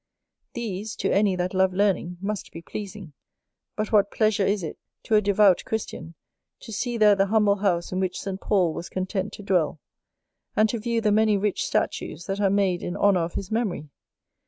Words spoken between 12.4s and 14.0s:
are made in honour of his memory!